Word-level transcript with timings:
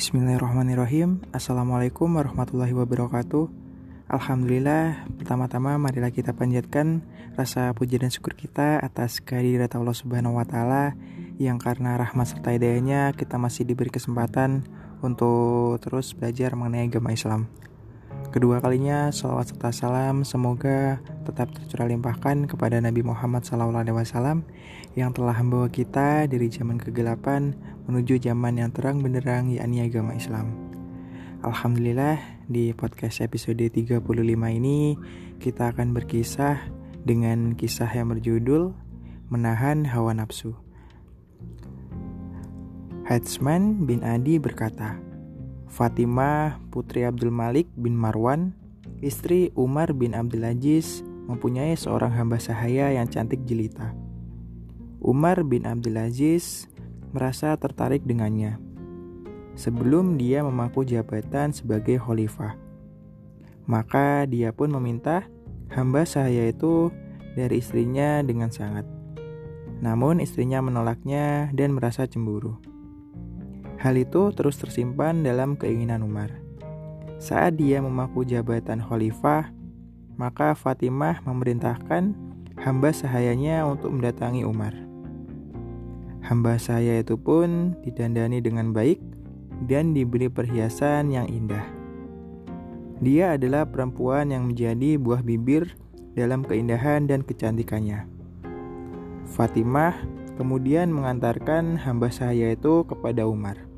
Bismillahirrahmanirrahim. 0.00 1.20
Assalamualaikum 1.28 2.08
warahmatullahi 2.16 2.72
wabarakatuh. 2.72 3.52
Alhamdulillah 4.08 5.04
Pertama-tama 5.20 5.76
marilah 5.76 6.08
kita 6.08 6.32
panjatkan 6.32 7.04
Rasa 7.36 7.76
puji 7.76 8.00
dan 8.00 8.08
syukur 8.08 8.32
kita 8.32 8.80
Atas 8.80 9.20
kehadirat 9.20 9.76
Allah 9.76 9.92
subhanahu 9.92 10.40
wa 10.40 10.48
ta'ala 10.48 10.96
Yang 11.36 11.58
karena 11.60 12.00
rahmat 12.00 12.32
serta 12.32 12.56
hidayahnya 12.56 13.12
Kita 13.12 13.36
masih 13.36 13.68
diberi 13.68 13.92
kesempatan 13.92 14.64
Untuk 15.04 15.76
terus 15.84 16.16
belajar 16.16 16.56
mengenai 16.56 16.88
agama 16.88 17.12
Islam 17.12 17.52
Kedua 18.30 18.62
kalinya, 18.62 19.10
salawat 19.10 19.50
serta 19.50 19.74
salam 19.74 20.22
semoga 20.22 21.02
tetap 21.26 21.50
tercurah 21.50 21.90
limpahkan 21.90 22.46
kepada 22.46 22.78
Nabi 22.78 23.02
Muhammad 23.02 23.42
SAW 23.42 24.46
yang 24.94 25.10
telah 25.10 25.34
membawa 25.42 25.66
kita 25.66 26.30
dari 26.30 26.46
zaman 26.46 26.78
kegelapan 26.78 27.58
menuju 27.90 28.22
zaman 28.22 28.62
yang 28.62 28.70
terang 28.70 29.02
benderang 29.02 29.50
yakni 29.50 29.82
agama 29.82 30.14
Islam. 30.14 30.54
Alhamdulillah 31.42 32.22
di 32.46 32.70
podcast 32.70 33.18
episode 33.18 33.66
35 33.66 33.98
ini 34.30 34.94
kita 35.42 35.74
akan 35.74 35.90
berkisah 35.90 36.70
dengan 37.02 37.58
kisah 37.58 37.90
yang 37.90 38.14
berjudul 38.14 38.70
Menahan 39.26 39.90
Hawa 39.90 40.14
Nafsu. 40.14 40.54
Hatsman 43.10 43.90
bin 43.90 44.06
Adi 44.06 44.38
berkata, 44.38 45.09
Fatimah 45.70 46.58
putri 46.74 47.06
Abdul 47.06 47.30
Malik 47.30 47.70
bin 47.78 47.94
Marwan, 47.94 48.52
istri 49.00 49.54
Umar 49.54 49.94
bin 49.94 50.18
Abdul 50.18 50.42
Aziz, 50.42 51.06
mempunyai 51.30 51.78
seorang 51.78 52.10
hamba 52.10 52.42
sahaya 52.42 52.90
yang 52.90 53.06
cantik 53.06 53.46
jelita. 53.46 53.94
Umar 54.98 55.46
bin 55.46 55.64
Abdul 55.64 55.96
Aziz 55.96 56.66
merasa 57.14 57.54
tertarik 57.54 58.02
dengannya 58.02 58.58
sebelum 59.60 60.16
dia 60.16 60.40
memangku 60.40 60.82
jabatan 60.88 61.52
sebagai 61.52 62.00
khalifah. 62.00 62.56
Maka 63.68 64.26
dia 64.26 64.50
pun 64.50 64.72
meminta 64.72 65.28
hamba 65.70 66.02
sahaya 66.08 66.50
itu 66.50 66.90
dari 67.36 67.62
istrinya 67.62 68.24
dengan 68.24 68.50
sangat. 68.50 68.88
Namun 69.80 70.18
istrinya 70.20 70.60
menolaknya 70.60 71.52
dan 71.54 71.76
merasa 71.76 72.04
cemburu. 72.08 72.58
Hal 73.80 73.96
itu 73.96 74.28
terus 74.36 74.60
tersimpan 74.60 75.24
dalam 75.24 75.56
keinginan 75.56 76.04
Umar. 76.04 76.28
Saat 77.16 77.56
dia 77.56 77.80
memaku 77.80 78.28
jabatan 78.28 78.84
khalifah, 78.84 79.48
maka 80.20 80.52
Fatimah 80.52 81.24
memerintahkan 81.24 82.12
hamba 82.60 82.92
sahayanya 82.92 83.64
untuk 83.64 83.96
mendatangi 83.96 84.44
Umar. 84.44 84.76
Hamba 86.20 86.60
sahaya 86.60 87.00
itu 87.00 87.16
pun 87.16 87.72
didandani 87.80 88.44
dengan 88.44 88.76
baik 88.76 89.00
dan 89.64 89.96
diberi 89.96 90.28
perhiasan 90.28 91.08
yang 91.08 91.24
indah. 91.32 91.64
Dia 93.00 93.40
adalah 93.40 93.64
perempuan 93.64 94.28
yang 94.28 94.52
menjadi 94.52 95.00
buah 95.00 95.24
bibir 95.24 95.72
dalam 96.12 96.44
keindahan 96.44 97.08
dan 97.08 97.24
kecantikannya. 97.24 98.04
Fatimah 99.24 99.96
kemudian 100.36 100.92
mengantarkan 100.92 101.80
hamba 101.80 102.12
sahaya 102.12 102.52
itu 102.52 102.84
kepada 102.84 103.24
Umar. 103.24 103.69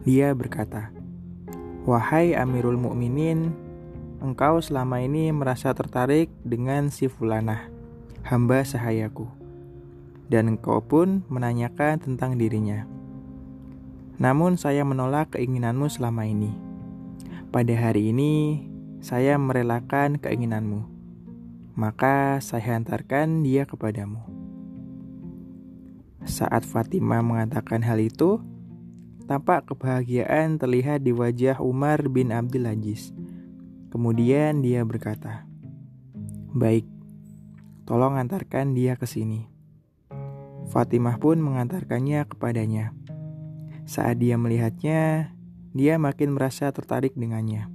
Dia 0.00 0.32
berkata, 0.32 0.88
"Wahai 1.84 2.32
Amirul 2.32 2.80
Mukminin, 2.80 3.52
engkau 4.24 4.56
selama 4.64 5.04
ini 5.04 5.28
merasa 5.28 5.76
tertarik 5.76 6.32
dengan 6.40 6.88
si 6.88 7.04
Fulanah, 7.04 7.68
hamba 8.24 8.64
sahayaku, 8.64 9.28
dan 10.32 10.56
engkau 10.56 10.80
pun 10.80 11.20
menanyakan 11.28 12.00
tentang 12.00 12.40
dirinya. 12.40 12.88
Namun 14.16 14.56
saya 14.56 14.88
menolak 14.88 15.36
keinginanmu 15.36 15.92
selama 15.92 16.24
ini. 16.24 16.56
Pada 17.52 17.76
hari 17.76 18.08
ini, 18.08 18.64
saya 19.04 19.36
merelakan 19.36 20.16
keinginanmu, 20.16 20.80
maka 21.76 22.40
saya 22.40 22.72
hantarkan 22.72 23.44
dia 23.44 23.68
kepadamu." 23.68 24.24
Saat 26.24 26.64
Fatimah 26.64 27.20
mengatakan 27.20 27.84
hal 27.84 28.00
itu, 28.00 28.40
Tampak 29.30 29.70
kebahagiaan 29.70 30.58
terlihat 30.58 31.06
di 31.06 31.14
wajah 31.14 31.62
Umar 31.62 32.02
bin 32.10 32.34
Abdul 32.34 32.66
Aziz. 32.66 33.14
Kemudian 33.94 34.58
dia 34.58 34.82
berkata, 34.82 35.46
"Baik, 36.50 36.82
tolong 37.86 38.18
antarkan 38.18 38.74
dia 38.74 38.98
ke 38.98 39.06
sini." 39.06 39.46
Fatimah 40.74 41.22
pun 41.22 41.38
mengantarkannya 41.38 42.26
kepadanya. 42.26 42.90
Saat 43.86 44.18
dia 44.18 44.34
melihatnya, 44.34 45.30
dia 45.78 45.94
makin 45.94 46.34
merasa 46.34 46.66
tertarik 46.74 47.14
dengannya, 47.14 47.70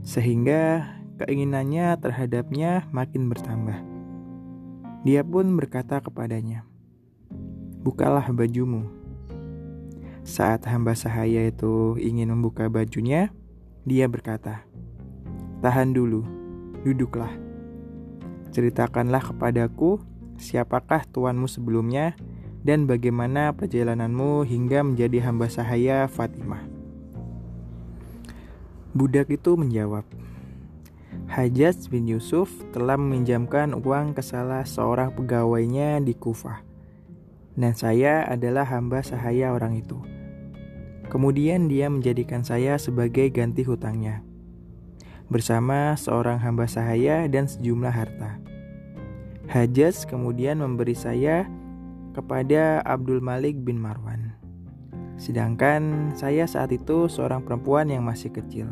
sehingga 0.00 0.96
keinginannya 1.20 1.92
terhadapnya 2.00 2.88
makin 2.88 3.28
bertambah. 3.28 3.84
Dia 5.04 5.20
pun 5.28 5.60
berkata 5.60 6.00
kepadanya, 6.00 6.64
"Bukalah 7.84 8.24
bajumu." 8.32 9.03
Saat 10.24 10.64
hamba 10.64 10.96
sahaya 10.96 11.52
itu 11.52 12.00
ingin 12.00 12.32
membuka 12.32 12.64
bajunya, 12.72 13.28
dia 13.84 14.08
berkata, 14.08 14.64
"Tahan 15.60 15.92
dulu, 15.92 16.24
duduklah. 16.80 17.28
Ceritakanlah 18.48 19.20
kepadaku 19.20 20.00
siapakah 20.40 21.04
tuanmu 21.12 21.44
sebelumnya 21.44 22.16
dan 22.64 22.88
bagaimana 22.88 23.52
perjalananmu 23.52 24.48
hingga 24.48 24.80
menjadi 24.80 25.28
hamba 25.28 25.52
sahaya 25.52 26.08
Fatimah." 26.08 26.64
Budak 28.96 29.28
itu 29.28 29.60
menjawab, 29.60 30.08
Hajjaj 31.28 31.92
bin 31.92 32.08
Yusuf 32.08 32.48
telah 32.72 32.96
meminjamkan 32.96 33.76
uang 33.76 34.16
ke 34.16 34.24
salah 34.24 34.64
seorang 34.64 35.12
pegawainya 35.12 36.00
di 36.00 36.16
Kufah. 36.16 36.73
Dan 37.54 37.78
saya 37.78 38.26
adalah 38.26 38.66
hamba 38.66 39.02
sahaya 39.06 39.54
orang 39.54 39.78
itu. 39.78 40.02
Kemudian 41.06 41.70
dia 41.70 41.86
menjadikan 41.86 42.42
saya 42.42 42.74
sebagai 42.80 43.30
ganti 43.30 43.62
hutangnya, 43.62 44.26
bersama 45.30 45.94
seorang 45.94 46.42
hamba 46.42 46.66
sahaya 46.66 47.30
dan 47.30 47.46
sejumlah 47.46 47.94
harta. 47.94 48.42
Hajaz 49.46 50.08
kemudian 50.08 50.58
memberi 50.58 50.96
saya 50.96 51.46
kepada 52.16 52.82
Abdul 52.82 53.20
Malik 53.20 53.60
bin 53.62 53.78
Marwan. 53.78 54.34
Sedangkan 55.14 56.10
saya 56.18 56.48
saat 56.48 56.74
itu 56.74 57.06
seorang 57.06 57.46
perempuan 57.46 57.86
yang 57.86 58.02
masih 58.02 58.34
kecil. 58.34 58.66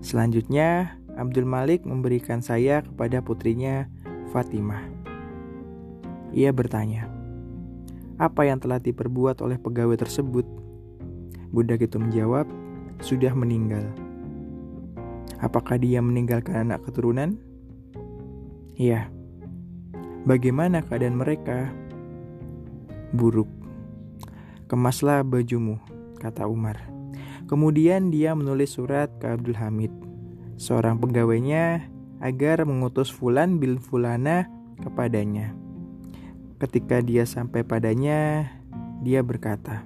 Selanjutnya, 0.00 0.96
Abdul 1.18 1.48
Malik 1.48 1.84
memberikan 1.84 2.40
saya 2.40 2.80
kepada 2.80 3.20
putrinya 3.20 3.88
Fatimah. 4.32 4.84
Ia 6.36 6.52
bertanya, 6.52 7.08
"Apa 8.16 8.48
yang 8.48 8.60
telah 8.60 8.80
diperbuat 8.80 9.44
oleh 9.44 9.60
pegawai 9.60 9.96
tersebut?" 10.00 10.44
Budak 11.52 11.84
itu 11.84 11.96
menjawab, 11.96 12.44
sudah 13.00 13.32
meninggal. 13.32 13.84
Apakah 15.40 15.76
dia 15.76 16.00
meninggalkan 16.00 16.68
anak 16.68 16.84
keturunan? 16.88 17.36
Iya. 18.76 19.08
Bagaimana 20.24 20.80
keadaan 20.84 21.20
mereka? 21.20 21.70
Buruk. 23.12 23.48
Kemaslah 24.66 25.22
bajumu, 25.22 25.78
kata 26.18 26.48
Umar. 26.48 26.80
Kemudian 27.46 28.10
dia 28.10 28.34
menulis 28.34 28.74
surat 28.74 29.06
ke 29.22 29.30
Abdul 29.30 29.54
Hamid, 29.54 29.94
seorang 30.58 30.98
pegawainya, 30.98 31.86
agar 32.18 32.66
mengutus 32.66 33.12
Fulan 33.12 33.62
bil 33.62 33.78
Fulana 33.78 34.50
kepadanya. 34.82 35.54
Ketika 36.56 37.04
dia 37.04 37.28
sampai 37.28 37.60
padanya, 37.68 38.48
dia 39.04 39.20
berkata, 39.20 39.84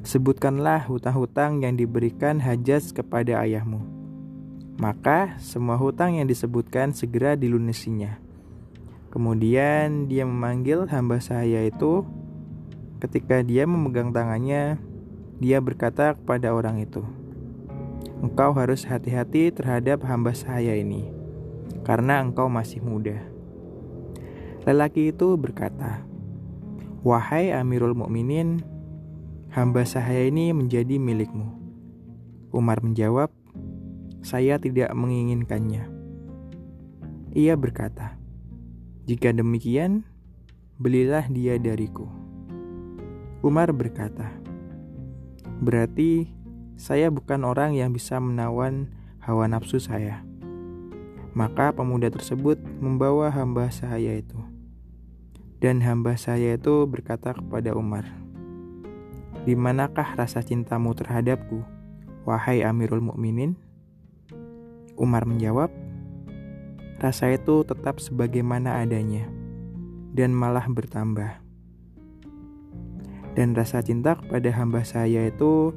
Sebutkanlah 0.00 0.88
hutang-hutang 0.88 1.60
yang 1.60 1.76
diberikan 1.76 2.40
Hajaz 2.40 2.96
kepada 2.96 3.44
ayahmu. 3.44 3.84
Maka 4.80 5.36
semua 5.36 5.76
hutang 5.76 6.16
yang 6.16 6.24
disebutkan 6.24 6.96
segera 6.96 7.36
dilunasinya. 7.36 8.16
Kemudian 9.12 10.08
dia 10.08 10.24
memanggil 10.24 10.88
hamba 10.88 11.20
sahaya 11.20 11.68
itu. 11.68 12.08
Ketika 13.04 13.44
dia 13.44 13.68
memegang 13.68 14.08
tangannya, 14.08 14.80
dia 15.36 15.60
berkata 15.60 16.16
kepada 16.16 16.56
orang 16.56 16.80
itu, 16.80 17.04
"Engkau 18.24 18.56
harus 18.56 18.88
hati-hati 18.88 19.52
terhadap 19.52 20.00
hamba 20.08 20.32
sahaya 20.32 20.80
ini, 20.80 21.12
karena 21.84 22.24
engkau 22.24 22.48
masih 22.48 22.80
muda." 22.80 23.37
Lelaki 24.66 25.14
itu 25.14 25.38
berkata, 25.38 26.02
"Wahai 27.06 27.54
Amirul 27.54 27.94
Mukminin, 27.94 28.64
hamba 29.52 29.84
sahaya 29.88 30.28
ini 30.28 30.52
menjadi 30.52 31.00
milikmu. 31.00 31.56
Umar 32.52 32.84
menjawab, 32.84 33.32
saya 34.20 34.60
tidak 34.60 34.92
menginginkannya. 34.92 35.88
Ia 37.32 37.54
berkata, 37.56 38.16
jika 39.08 39.32
demikian, 39.32 40.04
belilah 40.76 41.24
dia 41.32 41.56
dariku. 41.56 42.08
Umar 43.40 43.72
berkata, 43.72 44.36
berarti 45.64 46.28
saya 46.76 47.08
bukan 47.08 47.48
orang 47.48 47.72
yang 47.72 47.96
bisa 47.96 48.20
menawan 48.20 48.92
hawa 49.24 49.48
nafsu 49.48 49.80
saya. 49.80 50.27
Maka 51.38 51.70
pemuda 51.70 52.10
tersebut 52.10 52.58
membawa 52.82 53.30
hamba 53.30 53.70
saya 53.70 54.18
itu. 54.18 54.34
Dan 55.62 55.78
hamba 55.86 56.18
saya 56.18 56.58
itu 56.58 56.82
berkata 56.90 57.30
kepada 57.30 57.78
Umar, 57.78 58.02
"Di 59.46 59.54
manakah 59.54 60.18
rasa 60.18 60.42
cintamu 60.42 60.98
terhadapku, 60.98 61.62
wahai 62.26 62.66
Amirul 62.66 63.06
Mukminin?" 63.06 63.54
Umar 64.98 65.30
menjawab, 65.30 65.70
"Rasa 66.98 67.30
itu 67.30 67.62
tetap 67.62 68.02
sebagaimana 68.02 68.82
adanya 68.82 69.30
dan 70.18 70.34
malah 70.34 70.66
bertambah." 70.66 71.38
Dan 73.38 73.54
rasa 73.54 73.78
cinta 73.86 74.18
kepada 74.18 74.50
hamba 74.58 74.82
saya 74.82 75.30
itu 75.30 75.70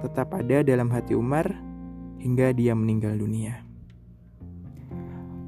tetap 0.00 0.32
ada 0.32 0.64
dalam 0.64 0.88
hati 0.88 1.12
Umar 1.12 1.52
hingga 2.16 2.56
dia 2.56 2.72
meninggal 2.72 3.20
dunia. 3.20 3.71